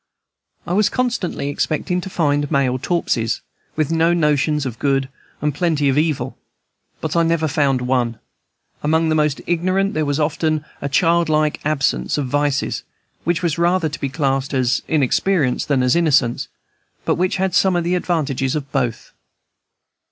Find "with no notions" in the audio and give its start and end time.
3.75-4.65